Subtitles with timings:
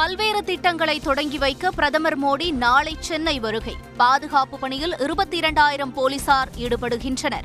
[0.00, 3.76] பல்வேறு திட்டங்களை தொடங்கி வைக்க பிரதமர் மோடி நாளை சென்னை வருகை.
[3.96, 7.44] பாதுகாப்பு பணியில் இருபத்தி இரண்டாயிரம் போலீசார் ஈடுபடுகின்றனர்.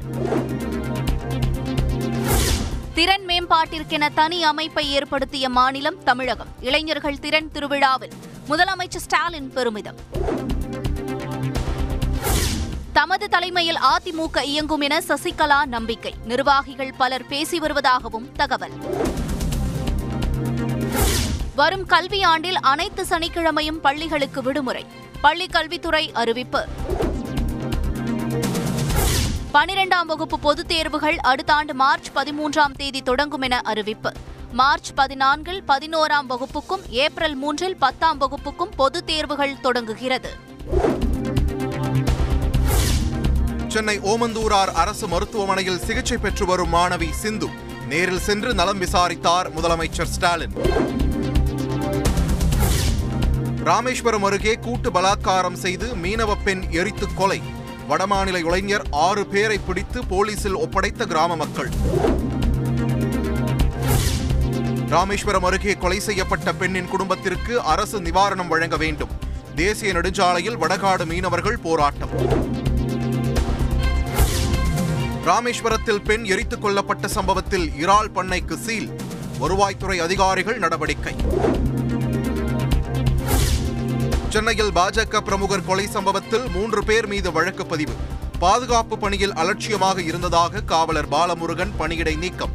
[2.94, 6.48] திறன் மேம்பாட்டிற்கென தனி அமைப்பை ஏற்படுத்திய மாநிலம் தமிழகம்.
[6.60, 8.14] இளைஞர்கள் திறன் திருவிழாவில்
[8.50, 9.98] முதலமைச்சர் ஸ்டாலின் பெருமிதம்.
[12.94, 16.14] தமது தலைமையில் அதிமுக இயங்கும் என சசிகலா நம்பிக்கை.
[16.26, 18.72] நிர்வாகிகள் பலர் பேசி வருவதாகவும் தகவல்.
[21.56, 24.86] வரும் கல்வியாண்டில் அனைத்து சனிக்கிழமையும் பள்ளிகளுக்கு விடுமுறை.
[25.22, 26.68] பள்ளி கல்வித்துறை அறிவிப்பு.
[29.54, 34.12] பனிரெண்டாம் வகுப்பு பொதுத் தேர்வுகள் அடுத்த ஆண்டு மார்ச் பதிமூன்றாம் தேதி தொடங்கும் என அறிவிப்பு.
[34.52, 40.30] மார்ச் பதினான்கில் பதினோராம் வகுப்புக்கும் ஏப்ரல் மூன்றில் பத்தாம் வகுப்புக்கும் பொதுத் தேர்வுகள் தொடங்குகிறது.
[43.68, 47.48] சென்னை ஓமந்தூரார் அரசு மருத்துவமனையில் சிகிச்சை பெற்று வரும் மாணவி சிந்து
[47.90, 50.84] நேரில் சென்று நலம் விசாரித்தார் முதலமைச்சர் ஸ்டாலின்.
[53.66, 57.42] ராமேஸ்வரம் அருகே கூட்டு பலாத்காரம் செய்து மீனவ பெண் எரித்து கொலை.
[57.90, 61.70] வடமாநில இளைஞர் ஆறு பேரை பிடித்து போலீசில் ஒப்படைத்த கிராம மக்கள்.
[64.90, 69.10] ராமேஸ்வரம் அருகே கொலை செய்யப்பட்ட பெண்ணின் குடும்பத்திற்கு அரசு நிவாரணம் வழங்க வேண்டும்.
[69.56, 72.10] தேசிய நெடுஞ்சாலையில் வடகாடு மீனவர்கள் போராட்டம்.
[75.26, 79.00] ராமேஸ்வரத்தில் பெண் எரித்துக் கொல்லப்பட்ட சம்பவத்தில் இறால் பண்ணைக்கு சீல்.
[79.42, 81.16] வருவாய்த்துறை அதிகாரிகள் நடவடிக்கை.
[84.36, 87.94] சென்னையில் பாஜக பிரமுகர் கொலை சம்பவத்தில் மூன்று பேர் மீது வழக்கு பதிவு.
[88.40, 92.54] பாதுகாப்பு பணியில் அலட்சியமாக இருந்ததாக காவலர் பாலமுருகன் பணியிடை நீக்கம்.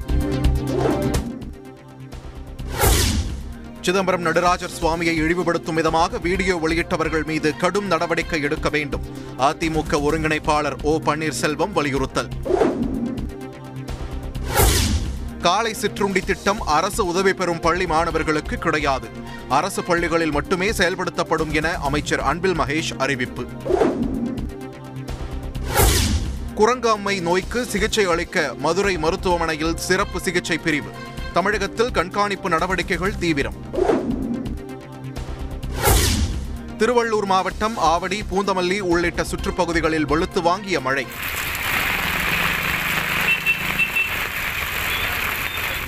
[3.81, 9.06] சிதம்பரம் நடராஜர் சுவாமியை இழிவுபடுத்தும் விதமாக வீடியோ வெளியிட்டவர்கள் மீது கடும் நடவடிக்கை எடுக்க வேண்டும்.
[9.39, 12.31] அதிமுக ஒருங்கிணைப்பாளர் ஓ பன்னீர்செல்வம் வலியுறுத்தல்.
[15.41, 19.08] காலை சிற்றுண்டி திட்டம் அரசு உதவி பெறும் பள்ளி மாணவர்களுக்கு கிடையாது.
[19.48, 23.46] அரசு பள்ளிகளில் மட்டுமே செயல்படுத்தப்படும் என அமைச்சர் அன்பில் மகேஷ் அறிவிப்பு.
[26.55, 30.90] குரங்காம்மை நோய்க்கு சிகிச்சை அளிக்க மதுரை மருத்துவமனையில் சிறப்பு சிகிச்சை பிரிவு.
[31.33, 33.55] தமிழகத்தில் கண்காணிப்பு நடவடிக்கைகள் தீவிரம்.
[36.78, 41.07] திருவள்ளூர் மாவட்டம் ஆவடி பூந்தமல்லி உள்ளிட்ட சுற்றுப்பகுதிகளில் வெளுத்து வாங்கிய மழை.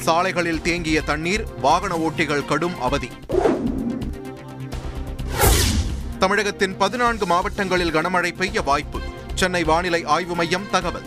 [0.02, 3.08] சாலைகளில் தேங்கிய தண்ணீர் வாகன ஓட்டிகள் கடும் அவதி.
[6.18, 8.98] தமிழகத்தின் பதினான்கு மாவட்டங்களில் கனமழை பெய்ய வாய்ப்பு.
[9.34, 11.02] சென்னை வானிலை ஆய்வு மையம் தகவல்.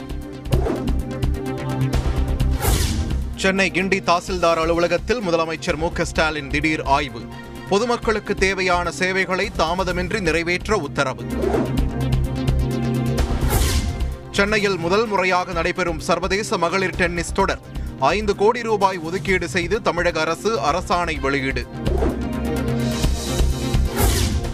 [3.35, 7.21] சென்னை கிண்டி தாசில்தார் அலுவலகத்தில் முதலமைச்சர் மு ஸ்டாலின் திடீர் ஆய்வு.
[7.69, 11.23] பொதுமக்களுக்கு தேவையான சேவைகளை தாமதமின்றி நிறைவேற்ற உத்தரவு.
[14.31, 17.83] சென்னையில் முதல் முறையாக நடைபெறும் சர்வதேச மகளிர் டென்னிஸ் தொடர்.
[17.99, 21.67] ஐந்து கோடி ரூபாய் ஒதுக்கீடு செய்து தமிழக அரசு அரசாணை வெளியீடு.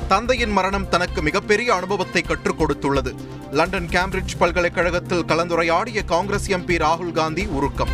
[0.08, 3.16] தந்தையின் மரணம் தனக்கு மிகப்பெரிய அனுபவத்தை கற்றுக் கொடுத்துள்ளது.
[3.52, 7.90] லண்டன் கேம்பிரிட்ஜ் பல்கலைக்கழகத்தில் கலந்துரையாடிய காங்கிரஸ் எம்பி ராகுல் காந்தி உருக்கம்.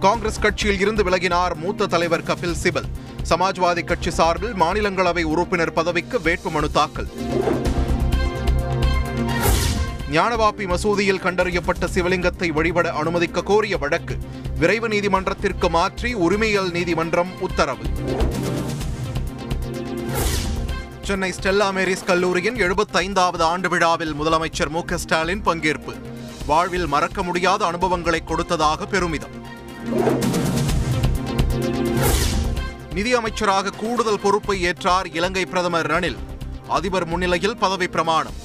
[0.00, 2.88] காங்கிரஸ் கட்சியில் இருந்து விலகினார் மூத்த தலைவர் கபில் சிபல்.
[3.28, 7.08] சமாஜ்வாதி கட்சி சார்பில் மாநிலங்களவை உறுப்பினர் பதவிக்கு வேட்புமனு தாக்கல்.
[10.10, 14.18] ஞானவாப்பி மசூதியில் கண்டறியப்பட்ட சிவலிங்கத்தை வழிபட அனுமதிக்க கோரிய வழக்கு.
[14.58, 17.84] விரைவு நீதிமன்றத்திற்கு மாற்றி உரிமையல் நீதிமன்றம் உத்தரவு.
[21.02, 25.94] சென்னை ஸ்டெல்லா மேரிஸ் கல்லூரியின் எழுபத்தைந்தாவது ஆண்டு விழாவில் முதலமைச்சர் மு ஸ்டாலின் பங்கேற்பு.
[26.46, 29.34] வாழ்வில் மறக்க முடியாத அனுபவங்களை கொடுத்ததாக பெருமிதம்.
[32.94, 36.20] நிதியமைச்சராக கூடுதல் பொறுப்பை ஏற்றார் இலங்கை பிரதமர் ரணில்.
[36.68, 38.38] அதிபர் முன்னிலையில் பதவி பிரமாணம்.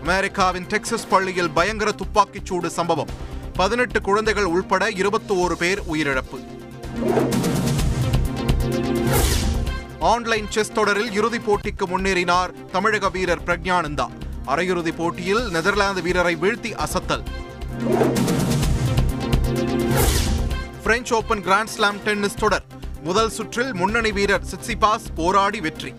[0.00, 3.08] அமெரிக்காவின் டெக்சஸ் பள்ளியில் பயங்கர துப்பாக்கிச் சூடு சம்பவம்.
[3.52, 6.46] பதினெட்டு குழந்தைகள் உள்பட இருபத்தி ஓரு பேர் உயிரிழப்பு.
[10.00, 14.06] ஆன்லைன் செஸ் தொடரில் இறுதிப் போட்டிக்கு முன்னேறினார் தமிழக வீரர் பிரக்ஞானந்தா
[14.46, 17.22] அரையிறுதிப் போட்டியில் நெதர்லாந்து வீரரை வீழ்த்தி அசத்தல்.
[20.82, 22.66] French Open Grand Slam tennis தொடர்.
[23.02, 25.94] முதல் சுற்றில் முன்னணி வீரர் சிட்சிபாஸ் போராடி வெற்றி.